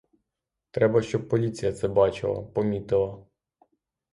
Треба, 0.71 1.01
щоб 1.01 1.27
поліція 1.29 1.73
це 1.73 1.87
бачила, 1.87 2.41
помітила. 2.43 3.25